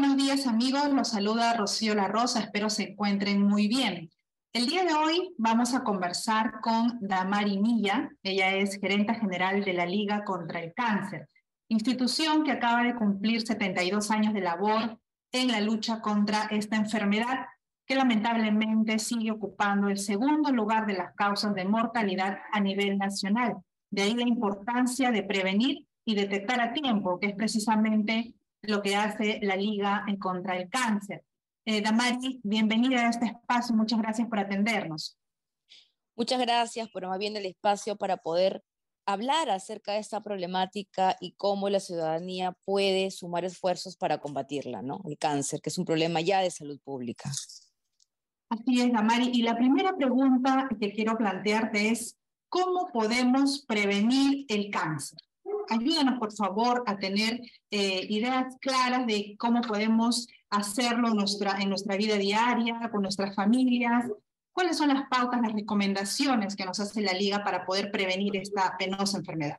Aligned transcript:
buenos 0.00 0.16
días 0.16 0.46
amigos, 0.46 0.90
los 0.94 1.08
saluda 1.08 1.52
Rocío 1.52 1.94
La 1.94 2.08
Rosa, 2.08 2.40
espero 2.40 2.70
se 2.70 2.92
encuentren 2.92 3.42
muy 3.42 3.68
bien. 3.68 4.08
El 4.54 4.66
día 4.66 4.82
de 4.82 4.94
hoy 4.94 5.34
vamos 5.36 5.74
a 5.74 5.84
conversar 5.84 6.62
con 6.62 6.98
Damari 7.02 7.58
Milla, 7.58 8.10
ella 8.22 8.54
es 8.54 8.80
gerenta 8.80 9.12
general 9.12 9.62
de 9.62 9.74
la 9.74 9.84
Liga 9.84 10.24
contra 10.24 10.62
el 10.62 10.72
Cáncer, 10.72 11.28
institución 11.68 12.44
que 12.44 12.52
acaba 12.52 12.82
de 12.84 12.94
cumplir 12.94 13.42
72 13.42 14.10
años 14.10 14.32
de 14.32 14.40
labor 14.40 14.98
en 15.32 15.48
la 15.48 15.60
lucha 15.60 16.00
contra 16.00 16.44
esta 16.44 16.76
enfermedad 16.76 17.44
que 17.84 17.94
lamentablemente 17.94 18.98
sigue 18.98 19.32
ocupando 19.32 19.90
el 19.90 19.98
segundo 19.98 20.50
lugar 20.50 20.86
de 20.86 20.94
las 20.94 21.14
causas 21.14 21.54
de 21.54 21.66
mortalidad 21.66 22.38
a 22.52 22.60
nivel 22.60 22.96
nacional. 22.96 23.56
De 23.90 24.00
ahí 24.00 24.14
la 24.14 24.26
importancia 24.26 25.10
de 25.10 25.24
prevenir 25.24 25.86
y 26.06 26.14
detectar 26.14 26.58
a 26.58 26.72
tiempo, 26.72 27.20
que 27.20 27.26
es 27.26 27.34
precisamente 27.34 28.32
lo 28.62 28.82
que 28.82 28.96
hace 28.96 29.40
la 29.42 29.56
Liga 29.56 30.04
en 30.06 30.16
contra 30.16 30.56
el 30.56 30.68
cáncer. 30.68 31.24
Eh, 31.64 31.80
Damari, 31.80 32.40
bienvenida 32.42 33.06
a 33.06 33.10
este 33.10 33.26
espacio, 33.26 33.74
muchas 33.74 33.98
gracias 33.98 34.28
por 34.28 34.38
atendernos. 34.38 35.18
Muchas 36.16 36.40
gracias 36.40 36.88
por 36.90 37.06
más 37.06 37.18
bien 37.18 37.36
el 37.36 37.46
espacio 37.46 37.96
para 37.96 38.18
poder 38.18 38.62
hablar 39.06 39.50
acerca 39.50 39.92
de 39.92 39.98
esta 39.98 40.22
problemática 40.22 41.16
y 41.20 41.32
cómo 41.32 41.68
la 41.70 41.80
ciudadanía 41.80 42.56
puede 42.64 43.10
sumar 43.10 43.44
esfuerzos 43.44 43.96
para 43.96 44.18
combatirla, 44.18 44.82
¿no? 44.82 45.00
El 45.06 45.16
cáncer, 45.16 45.60
que 45.60 45.70
es 45.70 45.78
un 45.78 45.84
problema 45.84 46.20
ya 46.20 46.40
de 46.40 46.50
salud 46.50 46.78
pública. 46.84 47.30
Así 48.50 48.80
es, 48.80 48.92
Damari. 48.92 49.30
Y 49.32 49.42
la 49.42 49.56
primera 49.56 49.96
pregunta 49.96 50.68
que 50.78 50.92
quiero 50.92 51.16
plantearte 51.16 51.88
es, 51.88 52.18
¿cómo 52.48 52.88
podemos 52.92 53.64
prevenir 53.66 54.44
el 54.48 54.70
cáncer? 54.70 55.18
Ayúdanos 55.70 56.18
por 56.18 56.32
favor 56.32 56.82
a 56.86 56.98
tener 56.98 57.40
eh, 57.70 58.06
ideas 58.08 58.56
claras 58.60 59.06
de 59.06 59.36
cómo 59.38 59.62
podemos 59.62 60.26
hacerlo 60.50 61.10
nuestra, 61.14 61.58
en 61.60 61.68
nuestra 61.68 61.96
vida 61.96 62.16
diaria, 62.16 62.90
con 62.90 63.02
nuestras 63.02 63.34
familias. 63.34 64.06
¿Cuáles 64.52 64.76
son 64.76 64.88
las 64.88 65.08
pautas, 65.08 65.40
las 65.40 65.52
recomendaciones 65.52 66.56
que 66.56 66.66
nos 66.66 66.80
hace 66.80 67.00
la 67.00 67.12
liga 67.12 67.44
para 67.44 67.64
poder 67.64 67.90
prevenir 67.90 68.36
esta 68.36 68.74
penosa 68.78 69.18
enfermedad? 69.18 69.58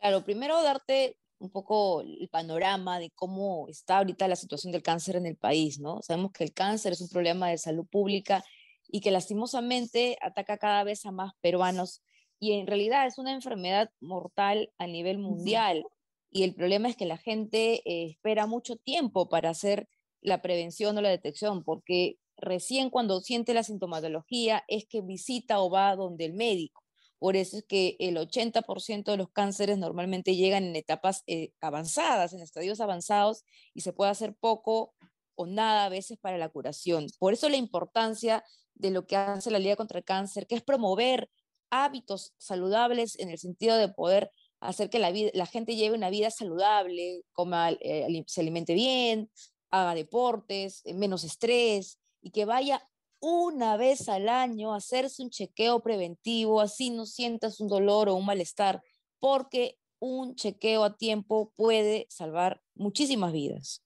Claro, 0.00 0.24
primero 0.24 0.62
darte 0.62 1.18
un 1.38 1.50
poco 1.50 2.02
el 2.02 2.28
panorama 2.30 3.00
de 3.00 3.10
cómo 3.10 3.66
está 3.68 3.98
ahorita 3.98 4.28
la 4.28 4.36
situación 4.36 4.72
del 4.72 4.82
cáncer 4.82 5.16
en 5.16 5.26
el 5.26 5.36
país, 5.36 5.80
¿no? 5.80 6.00
Sabemos 6.02 6.30
que 6.30 6.44
el 6.44 6.52
cáncer 6.52 6.92
es 6.92 7.00
un 7.00 7.08
problema 7.08 7.48
de 7.48 7.58
salud 7.58 7.84
pública 7.90 8.44
y 8.86 9.00
que 9.00 9.10
lastimosamente 9.10 10.16
ataca 10.22 10.58
cada 10.58 10.84
vez 10.84 11.04
a 11.04 11.10
más 11.10 11.32
peruanos 11.40 12.02
y 12.42 12.54
en 12.54 12.66
realidad 12.66 13.06
es 13.06 13.18
una 13.18 13.32
enfermedad 13.32 13.92
mortal 14.00 14.72
a 14.76 14.88
nivel 14.88 15.18
mundial. 15.18 15.86
Y 16.28 16.42
el 16.42 16.56
problema 16.56 16.88
es 16.88 16.96
que 16.96 17.06
la 17.06 17.16
gente 17.16 17.88
eh, 17.88 18.06
espera 18.10 18.48
mucho 18.48 18.74
tiempo 18.74 19.28
para 19.28 19.50
hacer 19.50 19.88
la 20.20 20.42
prevención 20.42 20.98
o 20.98 21.02
la 21.02 21.08
detección, 21.08 21.62
porque 21.62 22.16
recién 22.36 22.90
cuando 22.90 23.20
siente 23.20 23.54
la 23.54 23.62
sintomatología 23.62 24.64
es 24.66 24.86
que 24.88 25.02
visita 25.02 25.60
o 25.60 25.70
va 25.70 25.94
donde 25.94 26.24
el 26.24 26.34
médico. 26.34 26.82
Por 27.20 27.36
eso 27.36 27.58
es 27.58 27.64
que 27.64 27.94
el 28.00 28.16
80% 28.16 29.12
de 29.12 29.16
los 29.16 29.30
cánceres 29.30 29.78
normalmente 29.78 30.34
llegan 30.34 30.64
en 30.64 30.74
etapas 30.74 31.22
eh, 31.28 31.52
avanzadas, 31.60 32.32
en 32.32 32.40
estadios 32.40 32.80
avanzados, 32.80 33.44
y 33.72 33.82
se 33.82 33.92
puede 33.92 34.10
hacer 34.10 34.34
poco 34.34 34.94
o 35.36 35.46
nada 35.46 35.84
a 35.84 35.90
veces 35.90 36.18
para 36.18 36.38
la 36.38 36.48
curación. 36.48 37.06
Por 37.20 37.34
eso 37.34 37.48
la 37.48 37.56
importancia 37.56 38.42
de 38.74 38.90
lo 38.90 39.06
que 39.06 39.14
hace 39.14 39.52
la 39.52 39.60
Liga 39.60 39.76
contra 39.76 39.98
el 39.98 40.04
Cáncer, 40.04 40.48
que 40.48 40.56
es 40.56 40.62
promover 40.64 41.30
hábitos 41.72 42.34
saludables 42.36 43.18
en 43.18 43.30
el 43.30 43.38
sentido 43.38 43.76
de 43.76 43.88
poder 43.88 44.30
hacer 44.60 44.90
que 44.90 45.00
la, 45.00 45.12
la 45.32 45.46
gente 45.46 45.74
lleve 45.74 45.96
una 45.96 46.10
vida 46.10 46.30
saludable, 46.30 47.22
coma, 47.32 47.70
eh, 47.70 48.24
se 48.26 48.42
alimente 48.42 48.74
bien, 48.74 49.30
haga 49.70 49.94
deportes, 49.94 50.82
eh, 50.84 50.94
menos 50.94 51.24
estrés 51.24 51.98
y 52.20 52.30
que 52.30 52.44
vaya 52.44 52.86
una 53.20 53.76
vez 53.76 54.08
al 54.08 54.28
año 54.28 54.74
a 54.74 54.76
hacerse 54.76 55.22
un 55.22 55.30
chequeo 55.30 55.80
preventivo, 55.80 56.60
así 56.60 56.90
no 56.90 57.06
sientas 57.06 57.58
un 57.58 57.68
dolor 57.68 58.08
o 58.08 58.14
un 58.14 58.26
malestar, 58.26 58.82
porque 59.18 59.78
un 59.98 60.34
chequeo 60.34 60.84
a 60.84 60.96
tiempo 60.96 61.52
puede 61.56 62.06
salvar 62.10 62.60
muchísimas 62.74 63.32
vidas. 63.32 63.82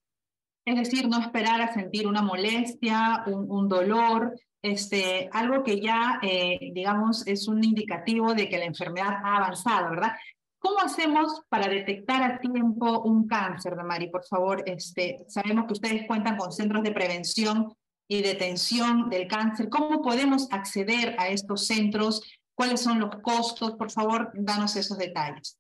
Es 0.65 0.77
decir, 0.77 1.09
no 1.09 1.21
esperar 1.21 1.61
a 1.61 1.73
sentir 1.73 2.07
una 2.09 2.23
molestia, 2.23 3.25
un 3.27 3.69
dolor, 3.69 4.35
este, 4.67 5.29
algo 5.33 5.63
que 5.63 5.81
ya, 5.81 6.19
eh, 6.23 6.71
digamos, 6.73 7.27
es 7.27 7.47
un 7.47 7.63
indicativo 7.63 8.35
de 8.35 8.49
que 8.49 8.59
la 8.59 8.65
enfermedad 8.65 9.21
ha 9.23 9.37
avanzado, 9.37 9.91
¿verdad? 9.91 10.13
¿Cómo 10.59 10.81
hacemos 10.81 11.43
para 11.49 11.69
detectar 11.69 12.23
a 12.23 12.41
tiempo 12.41 13.03
un 13.03 13.29
cáncer, 13.29 13.77
Mari? 13.77 14.09
Por 14.09 14.25
favor, 14.25 14.65
este, 14.67 15.25
sabemos 15.29 15.67
que 15.67 15.75
ustedes 15.75 16.07
cuentan 16.09 16.37
con 16.37 16.51
centros 16.51 16.83
de 16.83 16.91
prevención 16.91 17.73
y 18.09 18.23
detención 18.23 19.09
del 19.09 19.29
cáncer. 19.29 19.69
¿Cómo 19.69 20.03
podemos 20.03 20.49
acceder 20.51 21.15
a 21.19 21.29
estos 21.29 21.67
centros? 21.67 22.23
¿Cuáles 22.57 22.81
son 22.81 22.99
los 22.99 23.11
costos? 23.23 23.73
Por 23.73 23.93
favor, 23.93 24.33
danos 24.35 24.75
esos 24.75 24.99
detalles. 24.99 25.59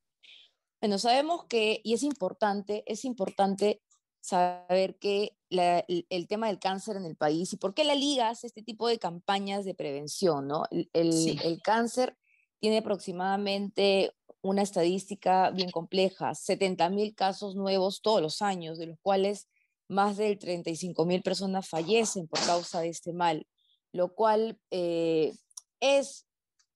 Bueno, 0.80 0.98
sabemos 0.98 1.44
que, 1.48 1.80
y 1.84 1.94
es 1.94 2.02
importante, 2.02 2.82
es 2.86 3.04
importante 3.04 3.82
saber 4.26 4.98
que 4.98 5.36
el, 5.50 6.26
tema 6.26 6.48
del 6.48 6.58
cáncer 6.58 6.96
en 6.96 7.04
el 7.04 7.16
país 7.16 7.52
y 7.52 7.56
por 7.56 7.74
qué 7.74 7.84
la 7.84 7.94
liga 7.94 8.28
hace 8.28 8.48
este 8.48 8.62
tipo 8.62 8.88
de 8.88 8.98
campañas 8.98 9.64
de 9.64 9.74
prevención, 9.74 10.48
¿no? 10.48 10.64
El, 10.70 10.88
el 10.92 11.62
cáncer 11.62 12.16
tiene 12.58 12.78
aproximadamente 12.78 14.12
una 14.42 14.62
estadística 14.62 15.50
bien 15.50 15.70
compleja, 15.70 16.34
70 16.34 16.90
mil 16.90 17.14
casos 17.14 17.54
nuevos 17.54 18.02
todos 18.02 18.20
los 18.20 18.42
años, 18.42 18.78
de 18.78 18.86
los 18.86 18.98
cuales 19.00 19.48
más 19.88 20.16
de 20.16 20.34
35 20.34 21.06
mil 21.06 21.22
personas 21.22 21.68
fallecen 21.68 22.26
por 22.26 22.44
causa 22.44 22.80
de 22.80 22.88
este 22.88 23.12
mal, 23.12 23.46
lo 23.92 24.12
cual 24.14 24.58
eh, 24.72 25.32
es, 25.78 26.26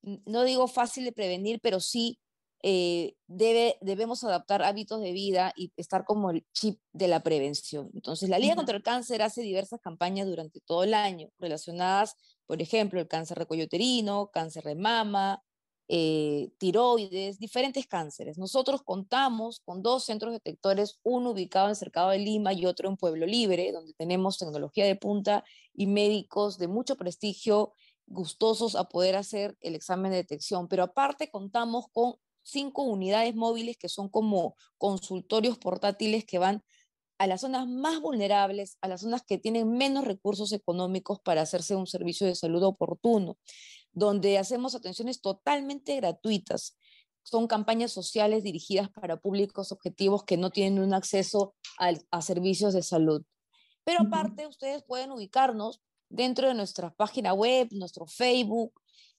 no 0.02 0.44
digo 0.44 0.68
fácil 0.68 1.04
de 1.04 1.12
prevenir, 1.12 1.58
pero 1.60 1.80
sí 1.80 2.20
eh, 2.62 3.14
debe, 3.26 3.78
debemos 3.80 4.22
adaptar 4.22 4.62
hábitos 4.62 5.00
de 5.00 5.12
vida 5.12 5.52
y 5.56 5.72
estar 5.76 6.04
como 6.04 6.30
el 6.30 6.44
chip 6.52 6.78
de 6.92 7.08
la 7.08 7.22
prevención. 7.22 7.90
Entonces, 7.94 8.28
la 8.28 8.38
Liga 8.38 8.56
contra 8.56 8.76
el 8.76 8.82
Cáncer 8.82 9.22
hace 9.22 9.42
diversas 9.42 9.80
campañas 9.80 10.26
durante 10.26 10.60
todo 10.60 10.84
el 10.84 10.94
año 10.94 11.30
relacionadas, 11.38 12.16
por 12.46 12.60
ejemplo, 12.60 13.00
el 13.00 13.08
cáncer 13.08 13.38
de 13.38 13.46
cuello 13.46 13.64
uterino, 13.64 14.30
cáncer 14.32 14.64
de 14.64 14.74
mama, 14.74 15.42
eh, 15.92 16.52
tiroides, 16.58 17.38
diferentes 17.38 17.86
cánceres. 17.86 18.38
Nosotros 18.38 18.82
contamos 18.82 19.60
con 19.64 19.82
dos 19.82 20.04
centros 20.04 20.32
detectores, 20.32 21.00
uno 21.02 21.30
ubicado 21.30 21.68
en 21.68 21.74
Cercado 21.74 22.10
de 22.10 22.18
Lima 22.18 22.52
y 22.52 22.66
otro 22.66 22.88
en 22.88 22.96
Pueblo 22.96 23.26
Libre, 23.26 23.72
donde 23.72 23.92
tenemos 23.94 24.38
tecnología 24.38 24.84
de 24.84 24.96
punta 24.96 25.44
y 25.74 25.86
médicos 25.86 26.58
de 26.58 26.68
mucho 26.68 26.96
prestigio 26.96 27.72
gustosos 28.06 28.76
a 28.76 28.84
poder 28.84 29.16
hacer 29.16 29.56
el 29.60 29.74
examen 29.74 30.12
de 30.12 30.18
detección. 30.18 30.68
Pero 30.68 30.84
aparte 30.84 31.30
contamos 31.30 31.86
con 31.92 32.14
cinco 32.50 32.82
unidades 32.82 33.34
móviles 33.34 33.76
que 33.76 33.88
son 33.88 34.08
como 34.08 34.56
consultorios 34.78 35.58
portátiles 35.58 36.24
que 36.24 36.38
van 36.38 36.62
a 37.20 37.26
las 37.26 37.42
zonas 37.42 37.68
más 37.68 38.00
vulnerables, 38.00 38.78
a 38.80 38.88
las 38.88 39.02
zonas 39.02 39.22
que 39.22 39.36
tienen 39.36 39.72
menos 39.72 40.06
recursos 40.06 40.52
económicos 40.52 41.20
para 41.20 41.42
hacerse 41.42 41.76
un 41.76 41.86
servicio 41.86 42.26
de 42.26 42.34
salud 42.34 42.62
oportuno, 42.62 43.36
donde 43.92 44.38
hacemos 44.38 44.74
atenciones 44.74 45.20
totalmente 45.20 45.96
gratuitas. 45.96 46.78
Son 47.22 47.46
campañas 47.46 47.92
sociales 47.92 48.42
dirigidas 48.42 48.88
para 48.88 49.18
públicos 49.18 49.70
objetivos 49.70 50.24
que 50.24 50.38
no 50.38 50.48
tienen 50.48 50.82
un 50.82 50.94
acceso 50.94 51.54
a, 51.78 52.22
servicios 52.22 52.72
de 52.72 52.82
salud. 52.82 53.22
Pero 53.84 54.00
aparte, 54.00 54.46
ustedes 54.46 54.82
pueden 54.82 55.12
ubicarnos 55.12 55.82
dentro 56.08 56.48
de 56.48 56.54
nuestra 56.54 56.90
página 56.94 57.34
web, 57.34 57.68
nuestro 57.72 58.06
Facebook, 58.06 58.72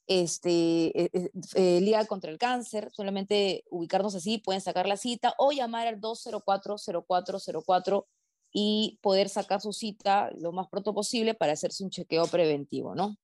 este, 0.07 1.03
eh, 1.03 1.09
eh, 1.13 1.29
eh, 1.55 1.81
Liga 1.81 2.05
contra 2.05 2.31
el 2.31 2.37
Cáncer, 2.37 2.89
solamente 2.91 3.63
ubicarnos 3.69 4.15
así, 4.15 4.39
pueden 4.39 4.61
sacar 4.61 4.87
la 4.87 4.97
cita 4.97 5.33
o 5.37 5.51
llamar 5.51 5.87
al 5.87 6.01
204-0404 6.01 8.05
y 8.53 8.99
poder 9.01 9.29
sacar 9.29 9.61
su 9.61 9.71
cita 9.71 10.29
lo 10.37 10.51
más 10.51 10.67
pronto 10.67 10.93
posible 10.93 11.33
para 11.33 11.53
hacerse 11.53 11.83
un 11.83 11.89
chequeo 11.89 12.27
preventivo, 12.27 12.95
¿no? 12.95 13.15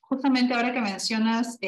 Justamente 0.00 0.52
ahora 0.52 0.72
que 0.72 0.80
mencionas 0.80 1.58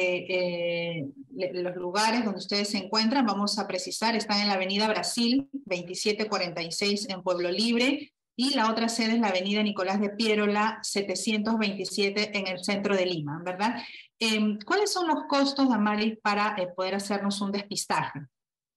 los 1.29 1.75
lugares 1.77 2.25
donde 2.25 2.39
ustedes 2.39 2.69
se 2.69 2.79
encuentran, 2.79 3.25
vamos 3.25 3.57
a 3.59 3.67
precisar, 3.67 4.13
están 4.15 4.41
en 4.41 4.47
la 4.47 4.55
Avenida 4.55 4.89
Brasil 4.89 5.47
2746 5.53 7.07
en 7.09 7.23
Pueblo 7.23 7.49
Libre, 7.49 8.11
y 8.39 8.53
la 8.53 8.69
otra 8.69 8.87
sede 8.87 9.13
es 9.13 9.19
la 9.19 9.29
Avenida 9.29 9.63
Nicolás 9.63 9.99
de 9.99 10.11
Piérola 10.11 10.79
727 10.83 12.37
en 12.37 12.45
el 12.45 12.63
centro 12.63 12.95
de 12.95 13.07
Lima, 13.07 13.41
¿verdad? 13.43 13.81
Em, 14.19 14.59
¿Cuáles 14.63 14.93
son 14.93 15.07
los 15.07 15.23
costos, 15.27 15.67
Damaris, 15.67 16.19
para 16.21 16.55
eh, 16.55 16.67
poder 16.67 16.93
hacernos 16.93 17.41
un 17.41 17.51
despistaje? 17.51 18.19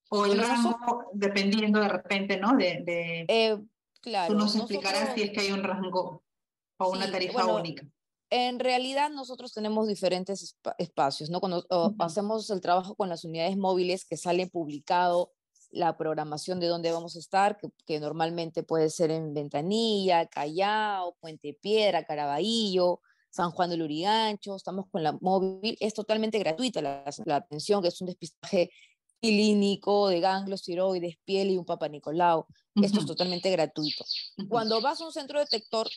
O 0.09 0.25
el 0.25 0.39
rango, 0.41 1.11
dependiendo 1.13 1.79
de 1.79 1.89
repente, 1.89 2.39
¿no? 2.39 2.57
De, 2.57 3.27
eh, 3.29 3.59
claro. 4.01 4.33
Tú 4.33 4.39
nos 4.39 4.57
explicarás 4.57 5.15
si 5.15 5.23
es 5.25 5.31
que 5.31 5.41
hay 5.41 5.53
un 5.53 5.63
rango 5.63 6.25
o 6.79 6.91
una 6.91 7.11
tarifa 7.11 7.45
única. 7.45 7.87
En 8.31 8.61
realidad 8.61 9.11
nosotros 9.11 9.53
tenemos 9.53 9.89
diferentes 9.89 10.57
espacios, 10.79 11.29
¿no? 11.29 11.41
Cuando 11.41 11.67
hacemos 11.99 12.49
el 12.49 12.63
trabajo 12.63 12.95
con 12.95 13.11
las 13.11 13.25
unidades 13.25 13.59
móviles 13.59 14.07
que 14.07 14.17
salen 14.17 14.49
publicado 14.49 15.33
la 15.71 15.97
programación 15.97 16.61
de 16.61 16.67
dónde 16.67 16.93
vamos 16.93 17.17
a 17.17 17.19
estar, 17.19 17.59
que, 17.87 18.01
normalmente 18.01 18.63
puede 18.63 18.91
ser 18.91 19.11
en 19.11 19.35
Ventanilla, 19.35 20.27
Callao, 20.27 21.17
Puente 21.21 21.55
Piedra, 21.55 22.05
Caraballo, 22.05 23.01
San 23.31 23.51
Juan 23.53 23.71
de 23.71 23.77
Lurigancho, 23.77 24.57
estamos 24.57 24.87
con 24.91 25.03
la 25.03 25.13
móvil, 25.21 25.77
es 25.81 25.95
totalmente 25.95 26.39
gratuita 26.39 26.83
la, 26.83 27.05
atención, 27.37 27.83
que 27.83 27.89
es 27.89 28.01
un 28.01 28.09
despistaje 28.09 28.71
clínico 29.21 30.09
de 30.09 30.21
ganglios, 30.21 30.63
tiroides, 30.63 31.17
piel 31.25 31.51
y 31.51 31.57
un 31.57 31.65
Papa 31.65 31.89
Nicolau. 31.89 32.47
Esto 32.75 33.01
es 33.01 33.07
totalmente 33.07 33.51
gratuito. 33.51 34.05
Cuando 34.49 34.81
vas 34.81 35.01
a 35.01 35.05
un 35.05 35.13
centro 35.13 35.39
detector, 35.39 35.89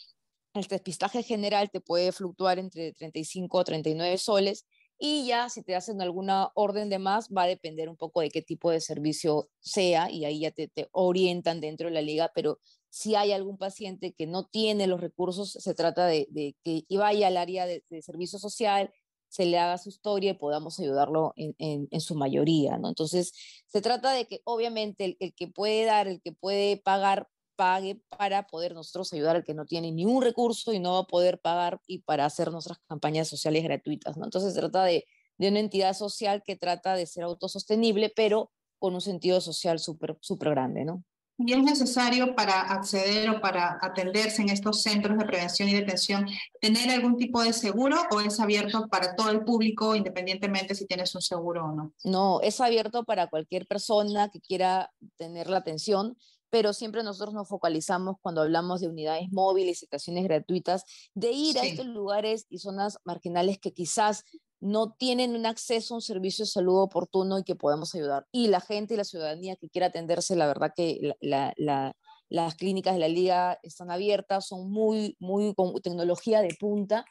el 0.54 0.64
despistaje 0.66 1.24
general 1.24 1.72
te 1.72 1.80
puede 1.80 2.12
fluctuar 2.12 2.60
entre 2.60 2.94
35 2.94 3.58
o 3.58 3.64
39 3.64 4.18
soles 4.18 4.66
y 4.98 5.26
ya 5.26 5.50
si 5.50 5.64
te 5.64 5.76
hacen 5.76 6.02
alguna 6.02 6.52
orden 6.56 6.90
de 6.90 7.00
más, 7.00 7.30
va 7.30 7.44
a 7.44 7.48
depender 7.48 7.90
un 7.90 7.98
poco 7.98 8.22
de 8.22 8.30
qué 8.30 8.42
tipo 8.42 8.72
de 8.72 8.80
servicio 8.80 9.50
sea 9.60 10.10
y 10.10 10.26
ahí 10.26 10.42
ya 10.42 10.52
te, 10.52 10.70
orientan 10.92 11.62
dentro 11.62 11.88
de 11.88 11.94
la 11.94 12.02
liga, 12.02 12.32
pero 12.34 12.60
si 12.90 13.16
hay 13.16 13.32
algún 13.32 13.58
paciente 13.58 14.14
que 14.14 14.28
no 14.28 14.46
tiene 14.46 14.88
los 14.88 15.02
recursos, 15.02 15.52
se 15.52 15.74
trata 15.74 16.06
de, 16.06 16.56
que 16.64 16.86
vaya 16.98 17.28
al 17.28 17.38
área 17.38 17.66
de, 17.66 17.84
servicio 18.02 18.40
social, 18.40 18.92
se 19.30 19.48
le 19.48 19.58
haga 19.58 19.80
su 19.80 19.90
historia 19.90 20.32
y 20.32 20.36
podamos 20.36 20.80
ayudarlo 20.80 21.34
en, 21.36 21.88
su 22.00 22.14
mayoría, 22.14 22.78
¿no? 22.78 22.90
Entonces, 22.90 23.34
se 23.66 23.82
trata 23.82 24.12
de 24.12 24.26
que 24.28 24.42
obviamente 24.44 25.18
el, 25.20 25.34
que 25.34 25.48
puede 25.48 25.86
dar, 25.86 26.08
el 26.08 26.22
que 26.22 26.34
puede 26.34 26.78
pagar, 26.78 27.28
pague 27.56 28.02
para 28.18 28.48
poder 28.48 28.74
nosotros 28.74 29.12
ayudar 29.14 29.36
al 29.36 29.44
que 29.44 29.54
no 29.54 29.66
tiene 29.66 29.92
ni 29.92 30.06
un 30.06 30.22
recurso 30.22 30.74
y 30.74 30.80
no 30.80 30.94
va 30.94 31.00
a 31.00 31.08
poder 31.08 31.40
pagar 31.40 31.80
y 31.88 32.00
para 32.00 32.26
hacer 32.26 32.52
nuestras 32.52 32.80
campañas 32.88 33.28
sociales 33.28 33.64
gratuitas, 33.64 34.18
¿no? 34.18 34.26
Entonces 34.26 34.54
se 34.54 34.60
trata 34.60 34.84
de, 34.84 35.06
de 35.38 35.50
una 35.50 35.60
entidad 35.60 35.94
social 35.94 36.44
que 36.44 36.56
trata 36.56 36.96
de 36.96 37.06
ser 37.06 37.24
autosostenible, 37.24 38.12
pero 38.16 38.52
con 38.80 38.94
un 38.94 39.02
sentido 39.02 39.42
social 39.42 39.80
súper 39.80 40.18
super 40.22 40.50
grande, 40.50 40.86
¿no? 40.86 41.04
¿Y 41.38 41.54
es 41.54 41.64
necesario 41.64 42.36
para 42.36 42.62
acceder 42.62 43.30
o 43.30 43.42
para 43.42 43.80
atenderse 43.82 44.44
en 44.44 44.50
estos 44.50 44.84
centros 44.84 45.18
de 45.18 45.26
prevención 45.26 45.68
y 45.68 45.74
detención 45.74 46.28
tener 46.62 46.92
algún 46.92 47.18
tipo 47.18 47.42
de 47.42 47.54
seguro 47.54 47.98
o 48.12 48.22
es 48.22 48.40
abierto 48.40 48.88
para 48.88 49.16
todo 49.16 49.32
el 49.32 49.44
público 49.44 49.96
independientemente 49.96 50.76
si 50.76 50.86
tienes 50.86 51.16
un 51.16 51.22
seguro 51.22 51.66
o 51.66 51.72
no? 51.72 51.94
No, 52.04 52.40
es 52.42 52.62
abierto 52.62 53.04
para 53.04 53.28
cualquier 53.28 53.66
persona 53.66 54.30
que 54.30 54.42
quiera 54.42 54.92
tener 55.18 55.50
la 55.50 55.58
atención 55.58 56.16
pero 56.54 56.72
siempre 56.72 57.02
nosotros 57.02 57.34
nos 57.34 57.48
focalizamos 57.48 58.18
cuando 58.22 58.42
hablamos 58.42 58.80
de 58.80 58.88
unidades 58.88 59.32
móviles, 59.32 59.82
estaciones 59.82 60.24
gratuitas, 60.24 60.84
de 61.16 61.32
ir 61.32 61.58
a 61.58 61.66
estos 61.66 61.88
lugares 61.88 62.46
y 62.48 62.60
zonas 62.60 63.00
marginales 63.06 63.58
que 63.58 63.74
quizás 63.74 64.24
no 64.60 64.92
tienen 64.92 65.36
un 65.36 65.48
acceso 65.48 65.96
a 65.96 65.98
un 65.98 66.02
servicio 66.04 66.46
de 66.46 66.52
salud 66.52 66.80
oportuno 66.80 67.40
y 67.40 67.44
que 67.44 67.56
podemos 67.56 67.96
ayudar. 67.96 68.28
Y 68.32 68.50
la 68.50 68.62
gente 68.62 68.94
y 68.94 68.98
la 68.98 69.04
ciudadanía 69.04 69.56
que 69.56 69.68
quiera 69.68 69.88
atenderse, 69.88 70.36
la 70.36 70.46
verdad 70.46 70.74
que 70.76 71.16
las 71.22 72.56
clínicas 72.56 72.94
de 72.94 73.00
la 73.00 73.08
liga 73.08 73.60
están 73.64 73.90
abiertas, 73.90 74.46
son 74.46 74.70
muy, 74.70 75.18
muy 75.20 75.56
con 75.56 75.74
tecnología 75.82 76.42
de 76.42 76.56
punta 76.60 77.04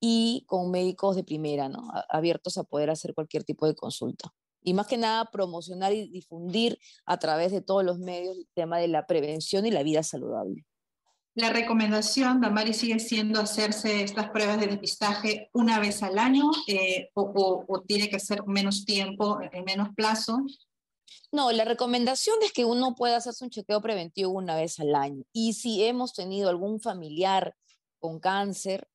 y 0.00 0.44
con 0.46 0.70
médicos 0.70 1.16
de 1.16 1.24
primera, 1.24 1.70
¿no? 1.70 1.90
abiertos 2.10 2.58
a 2.58 2.64
poder 2.64 2.90
hacer 2.90 3.14
cualquier 3.14 3.44
tipo 3.44 3.66
de 3.66 3.74
consulta 3.74 4.34
y 4.62 4.74
más 4.74 4.86
que 4.86 4.96
nada 4.96 5.30
promocionar 5.30 5.92
y 5.92 6.08
difundir 6.08 6.78
a 7.04 7.18
través 7.18 7.52
de 7.52 7.60
todos 7.60 7.84
los 7.84 7.98
medios 7.98 8.36
el 8.36 8.48
tema 8.54 8.78
de 8.78 8.88
la 8.88 9.06
prevención 9.06 9.66
y 9.66 9.70
la 9.70 9.82
vida 9.82 10.02
saludable. 10.02 10.64
La 11.34 11.48
recomendación, 11.48 12.42
Damari, 12.42 12.74
sigue 12.74 12.98
siendo 12.98 13.40
hacerse 13.40 14.02
estas 14.02 14.28
pruebas 14.30 14.60
de 14.60 14.66
depistaje 14.66 15.48
una 15.54 15.80
vez 15.80 16.02
al 16.02 16.18
año 16.18 16.50
eh, 16.66 17.08
o, 17.14 17.82
tiene 17.86 18.10
que 18.10 18.20
ser 18.20 18.46
menos 18.46 18.84
tiempo, 18.84 19.38
en 19.50 19.64
menos 19.64 19.88
plazo. 19.96 20.44
No, 21.30 21.50
la 21.50 21.64
recomendación 21.64 22.36
es 22.42 22.52
que 22.52 22.66
uno 22.66 22.94
pueda 22.94 23.16
hacerse 23.16 23.44
un 23.44 23.50
chequeo 23.50 23.80
preventivo 23.80 24.30
una 24.30 24.56
vez 24.56 24.78
al 24.78 24.94
año. 24.94 25.24
Y 25.32 25.54
si 25.54 25.82
hemos 25.84 26.12
tenido 26.12 26.50
algún 26.50 26.80
familiar 26.80 27.56
con 27.98 28.20
cáncer, 28.20 28.86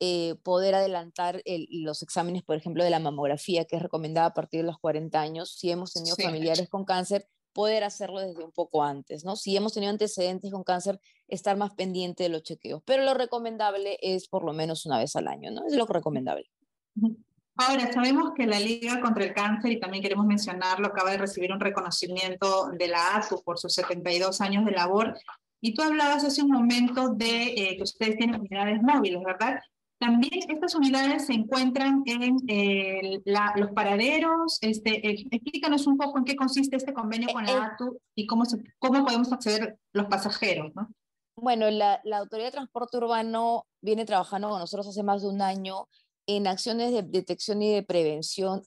eh, 0.00 0.34
poder 0.42 0.74
adelantar 0.74 1.42
los 1.70 2.02
exámenes, 2.02 2.42
por 2.42 2.56
ejemplo, 2.56 2.84
de 2.84 2.90
la 2.90 3.00
mamografía, 3.00 3.64
que 3.64 3.76
es 3.76 3.82
recomendada 3.82 4.28
a 4.28 4.34
partir 4.34 4.60
de 4.60 4.66
los 4.66 4.78
40 4.78 5.20
años. 5.20 5.56
Si 5.56 5.70
hemos 5.70 5.92
tenido 5.92 6.16
familiares 6.16 6.68
con 6.68 6.84
cáncer, 6.84 7.28
poder 7.56 7.84
hacerlo 7.84 8.20
desde 8.20 8.44
un 8.44 8.52
poco 8.52 8.82
antes, 8.84 9.24
¿no? 9.24 9.34
Si 9.34 9.56
hemos 9.56 9.72
tenido 9.72 9.90
antecedentes 9.90 10.52
con 10.52 10.62
cáncer, 10.62 11.00
estar 11.26 11.56
más 11.56 11.72
pendiente 11.74 12.24
de 12.24 12.28
los 12.28 12.42
chequeos. 12.42 12.82
Pero 12.84 13.02
lo 13.04 13.14
recomendable 13.14 13.98
es 14.02 14.28
por 14.28 14.44
lo 14.44 14.52
menos 14.52 14.84
una 14.84 14.98
vez 14.98 15.16
al 15.16 15.26
año, 15.26 15.50
¿no? 15.50 15.66
Es 15.66 15.74
lo 15.74 15.86
recomendable. 15.86 16.50
Ahora, 17.56 17.90
sabemos 17.90 18.32
que 18.36 18.46
la 18.46 18.60
Liga 18.60 19.00
contra 19.00 19.24
el 19.24 19.32
Cáncer, 19.32 19.72
y 19.72 19.80
también 19.80 20.02
queremos 20.02 20.26
mencionarlo, 20.26 20.88
acaba 20.88 21.12
de 21.12 21.16
recibir 21.16 21.50
un 21.50 21.60
reconocimiento 21.60 22.68
de 22.78 22.88
la 22.88 23.16
ASU 23.16 23.42
por 23.42 23.58
sus 23.58 23.72
72 23.72 24.42
años 24.42 24.66
de 24.66 24.72
labor. 24.72 25.18
Y 25.62 25.72
tú 25.72 25.80
hablabas 25.80 26.24
hace 26.24 26.42
un 26.42 26.50
momento 26.50 27.08
de 27.14 27.44
eh, 27.54 27.76
que 27.78 27.82
ustedes 27.82 28.18
tienen 28.18 28.38
unidades 28.42 28.82
móviles, 28.82 29.22
¿verdad? 29.24 29.58
También 29.98 30.50
estas 30.50 30.74
unidades 30.74 31.26
se 31.26 31.32
encuentran 31.32 32.02
en 32.04 32.36
eh, 32.48 33.22
los 33.56 33.70
paraderos. 33.70 34.58
Este, 34.60 35.08
eh, 35.08 35.26
explícanos 35.30 35.86
un 35.86 35.96
poco 35.96 36.18
en 36.18 36.24
qué 36.24 36.36
consiste 36.36 36.76
este 36.76 36.92
convenio 36.92 37.32
con 37.32 37.46
la 37.46 37.52
eh, 37.52 37.60
ATU 37.72 37.98
y 38.14 38.26
cómo, 38.26 38.44
cómo 38.78 39.04
podemos 39.04 39.32
acceder 39.32 39.78
los 39.92 40.06
pasajeros. 40.06 40.74
¿no? 40.74 40.90
Bueno, 41.36 41.70
la, 41.70 42.00
la, 42.04 42.18
Autoridad 42.18 42.48
de 42.48 42.52
Transporte 42.52 42.98
Urbano 42.98 43.66
viene 43.80 44.04
trabajando 44.04 44.50
con 44.50 44.58
nosotros 44.58 44.88
hace 44.88 45.02
más 45.02 45.22
de 45.22 45.28
un 45.28 45.40
año 45.40 45.88
en 46.26 46.46
acciones 46.46 46.92
de 46.92 47.02
detección 47.02 47.62
y 47.62 47.72
de 47.72 47.82
prevención 47.82 48.62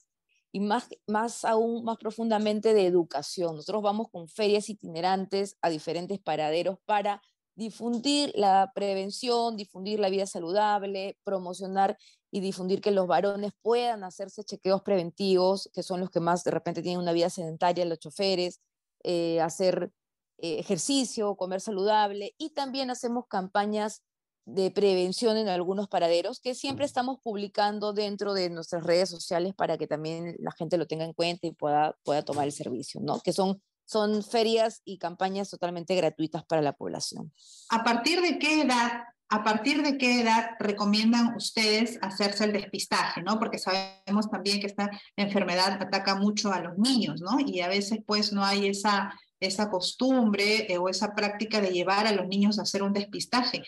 y 0.52 0.60
más, 0.60 0.88
más 1.06 1.44
aún, 1.44 1.84
más 1.84 1.96
profundamente 1.98 2.74
de 2.74 2.86
educación. 2.86 3.54
Nosotros 3.54 3.82
vamos 3.82 4.08
con 4.10 4.28
ferias 4.28 4.68
itinerantes 4.68 5.56
a 5.62 5.70
diferentes 5.70 6.18
paraderos 6.18 6.78
para 6.84 7.22
difundir 7.54 8.32
la 8.34 8.72
prevención, 8.74 9.56
difundir 9.56 10.00
la 10.00 10.08
vida 10.08 10.26
saludable, 10.26 11.18
promocionar 11.24 11.96
y 12.30 12.40
difundir 12.40 12.80
que 12.80 12.90
los 12.90 13.06
varones 13.06 13.52
puedan 13.62 14.04
hacerse 14.04 14.44
chequeos 14.44 14.82
preventivos, 14.82 15.68
que 15.72 15.82
son 15.82 16.00
los 16.00 16.10
que 16.10 16.20
más 16.20 16.44
de 16.44 16.52
repente 16.52 16.82
tienen 16.82 17.00
una 17.00 17.12
vida 17.12 17.28
sedentaria, 17.28 17.84
los 17.84 17.98
choferes, 17.98 18.60
eh, 19.02 19.40
hacer 19.40 19.92
eh, 20.38 20.58
ejercicio, 20.58 21.36
comer 21.36 21.60
saludable 21.60 22.34
y 22.38 22.50
también 22.50 22.90
hacemos 22.90 23.26
campañas 23.28 24.02
de 24.46 24.70
prevención 24.70 25.36
en 25.36 25.48
algunos 25.48 25.88
paraderos 25.88 26.40
que 26.40 26.54
siempre 26.54 26.84
estamos 26.84 27.18
publicando 27.22 27.92
dentro 27.92 28.34
de 28.34 28.50
nuestras 28.50 28.84
redes 28.84 29.08
sociales 29.08 29.54
para 29.54 29.78
que 29.78 29.86
también 29.86 30.34
la 30.38 30.52
gente 30.52 30.78
lo 30.78 30.86
tenga 30.86 31.04
en 31.04 31.12
cuenta 31.12 31.46
y 31.46 31.52
pueda, 31.52 31.96
pueda 32.04 32.24
tomar 32.24 32.46
el 32.46 32.52
servicio, 32.52 33.00
¿no? 33.00 33.20
Que 33.20 33.32
son 33.32 33.62
son 33.90 34.22
ferias 34.22 34.82
y 34.84 34.98
campañas 34.98 35.50
totalmente 35.50 35.96
gratuitas 35.96 36.44
para 36.44 36.62
la 36.62 36.74
población. 36.74 37.32
¿A 37.70 37.82
partir 37.82 38.20
de 38.20 38.38
qué 38.38 38.62
edad, 38.62 39.02
a 39.28 39.42
partir 39.42 39.82
de 39.82 39.98
qué 39.98 40.20
edad 40.20 40.50
recomiendan 40.60 41.34
ustedes 41.34 41.98
hacerse 42.00 42.44
el 42.44 42.52
despistaje, 42.52 43.20
no? 43.22 43.40
Porque 43.40 43.58
sabemos 43.58 44.30
también 44.30 44.60
que 44.60 44.68
esta 44.68 44.88
enfermedad 45.16 45.82
ataca 45.82 46.14
mucho 46.14 46.52
a 46.52 46.60
los 46.60 46.78
niños, 46.78 47.20
¿no? 47.20 47.40
Y 47.44 47.62
a 47.62 47.68
veces 47.68 47.98
pues 48.06 48.32
no 48.32 48.44
hay 48.44 48.68
esa 48.68 49.12
esa 49.40 49.70
costumbre 49.70 50.70
eh, 50.70 50.76
o 50.76 50.90
esa 50.90 51.14
práctica 51.14 51.62
de 51.62 51.70
llevar 51.70 52.06
a 52.06 52.12
los 52.12 52.28
niños 52.28 52.58
a 52.58 52.62
hacer 52.62 52.82
un 52.82 52.92
despistaje. 52.92 53.64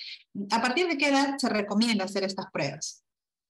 ¿A 0.50 0.60
partir 0.60 0.86
de 0.86 0.98
qué 0.98 1.08
edad 1.08 1.38
se 1.38 1.48
recomienda 1.48 2.04
hacer 2.04 2.24
estas 2.24 2.46
pruebas? 2.52 3.02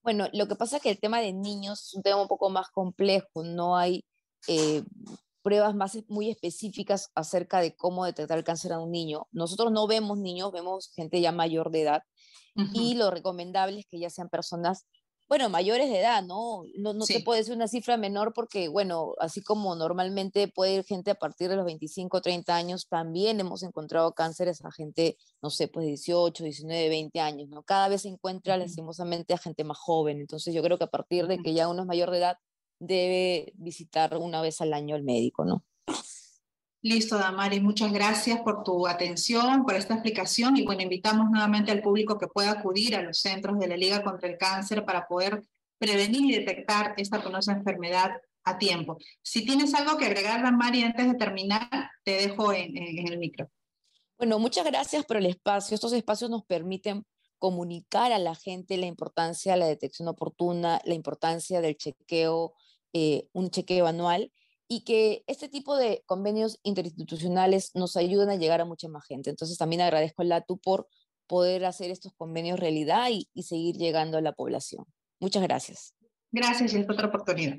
Bueno, 0.05 0.29
lo 0.33 0.47
que 0.47 0.55
pasa 0.55 0.77
es 0.77 0.83
que 0.83 0.91
el 0.91 1.01
tema 1.01 1.21
de 1.21 1.33
niños 1.33 1.89
es 1.89 1.95
un 1.95 2.03
tema 2.03 2.23
un 2.23 2.29
poco 2.29 2.49
más 2.49 2.71
complejo, 2.71 3.43
no 3.43 3.77
hay 3.77 4.05
eh, 4.47 4.85
pruebas 5.43 5.75
más 5.75 5.99
muy 6.09 6.31
específicas 6.31 7.11
acerca 7.15 7.61
de 7.61 7.75
cómo 7.77 8.05
detectar 8.05 8.39
el 8.39 8.45
cáncer 8.45 8.73
a 8.73 8.79
un 8.79 8.91
niño. 8.91 9.27
Nosotros 9.33 9.73
no 9.73 9.87
vemos 9.87 10.19
niños, 10.19 10.53
vemos 10.53 10.91
gente 10.95 11.21
ya 11.21 11.33
mayor 11.33 11.71
de 11.71 11.83
edad 11.83 12.03
y 12.75 12.95
lo 12.95 13.11
recomendable 13.11 13.81
es 13.81 13.87
que 13.87 13.99
ya 13.99 14.11
sean 14.11 14.29
personas, 14.29 14.87
bueno, 15.29 15.49
mayores 15.49 15.89
de 15.89 16.01
edad, 16.01 16.23
¿no? 16.23 16.63
No, 16.77 16.93
no 16.93 17.07
te 17.07 17.21
puede 17.21 17.41
decir 17.41 17.55
una 17.55 17.67
cifra 17.67 17.97
menor 17.97 18.35
porque, 18.35 18.69
bueno, 18.69 19.15
así 19.19 19.43
como 19.43 19.75
normalmente 19.75 20.49
puede 20.49 20.75
ir 20.75 20.85
gente 20.85 21.11
a 21.11 21.15
partir 21.15 21.49
de 21.49 21.57
los 21.57 21.65
25 21.65 22.19
o 22.19 22.21
30 22.21 22.55
años, 22.55 22.87
también 22.89 23.41
hemos 23.41 23.63
encontrado 23.63 24.13
cánceres 24.13 24.63
a 24.65 24.71
gente, 24.71 25.17
no 25.41 25.49
sé, 25.49 25.69
pues 25.69 25.87
18, 25.87 26.45
19, 26.45 26.89
20 26.91 27.21
años, 27.21 27.49
¿no? 27.49 27.63
Cada 27.63 27.89
vez 27.89 28.03
se 28.03 28.09
encuentra 28.09 28.59
lastimosamente 28.59 29.33
a 29.33 29.39
gente 29.39 29.65
más 29.65 29.79
joven. 29.79 30.21
Entonces 30.21 30.55
yo 30.55 30.63
creo 30.63 30.77
que 30.77 30.85
a 30.85 30.91
partir 30.91 31.27
de 31.27 31.39
que 31.39 31.55
ya 31.55 31.69
uno 31.69 31.83
es 31.83 31.89
mayor 31.89 32.11
de 32.11 32.19
edad, 32.19 32.37
debe 32.83 33.53
visitar 33.55 34.17
una 34.17 34.43
vez 34.43 34.61
al 34.61 34.73
año 34.73 34.97
el 34.97 35.05
médico, 35.05 35.45
¿no? 35.45 35.65
Listo, 36.85 37.17
Damari, 37.17 37.61
muchas 37.61 37.93
gracias 37.93 38.41
por 38.41 38.65
tu 38.65 38.89
atención, 38.89 39.65
por 39.65 39.77
esta 39.77 39.95
explicación 39.95 40.57
y 40.57 40.65
bueno, 40.65 40.83
invitamos 40.83 41.31
nuevamente 41.31 41.71
al 41.71 41.81
público 41.81 42.19
que 42.19 42.27
pueda 42.27 42.51
acudir 42.51 42.97
a 42.97 43.03
los 43.03 43.21
centros 43.21 43.57
de 43.61 43.69
la 43.69 43.77
Liga 43.77 44.03
contra 44.03 44.29
el 44.29 44.37
Cáncer 44.37 44.85
para 44.85 45.07
poder 45.07 45.45
prevenir 45.79 46.25
y 46.25 46.39
detectar 46.39 46.95
esta 46.97 47.23
penosa 47.23 47.53
enfermedad 47.53 48.11
a 48.43 48.59
tiempo. 48.59 48.99
Si 49.23 49.45
tienes 49.45 49.73
algo 49.75 49.97
que 49.97 50.07
agregar, 50.07 50.43
Damari, 50.43 50.83
antes 50.83 51.07
de 51.07 51.15
terminar, 51.15 51.71
te 52.03 52.13
dejo 52.17 52.53
en, 52.53 52.77
en 52.77 53.07
el 53.07 53.19
micro. 53.19 53.49
Bueno, 54.19 54.41
muchas 54.41 54.65
gracias 54.67 55.05
por 55.05 55.19
el 55.19 55.27
espacio. 55.27 55.77
Estos 55.77 55.93
espacios 55.93 56.31
nos 56.31 56.45
permiten 56.45 57.05
comunicar 57.39 58.13
a 58.13 58.19
la 58.19 58.35
gente 58.35 58.77
la 58.77 58.87
importancia 58.87 59.53
de 59.53 59.59
la 59.59 59.67
detección 59.67 60.09
oportuna, 60.09 60.81
la 60.85 60.95
importancia 60.95 61.61
del 61.61 61.77
chequeo 61.77 62.55
eh, 62.93 63.29
un 63.33 63.51
chequeo 63.51 63.87
anual 63.87 64.33
y 64.69 64.85
que 64.85 65.23
este 65.27 65.49
tipo 65.49 65.77
de 65.77 66.03
convenios 66.07 66.59
interinstitucionales 66.63 67.73
nos 67.75 67.97
ayuden 67.97 68.31
a 68.31 68.37
llegar 68.37 68.61
a 68.61 68.65
mucha 68.65 68.89
más 68.89 69.05
gente. 69.05 69.31
Entonces 69.31 69.59
también 69.59 69.83
agradezco 69.83 70.23
a 70.23 70.25
LATU 70.25 70.59
por 70.59 70.89
poder 71.27 71.65
hacer 71.65 71.91
estos 71.91 72.13
convenios 72.15 72.59
realidad 72.59 73.09
y, 73.11 73.29
y 73.35 73.43
seguir 73.43 73.77
llegando 73.77 74.19
a 74.19 74.23
la 74.23 74.33
población. 74.33 74.87
Muchas 75.21 75.43
gracias. 75.43 75.95
Gracias 76.31 76.73
y 76.73 76.79
es 76.79 76.89
otra 76.89 77.09
oportunidad. 77.09 77.59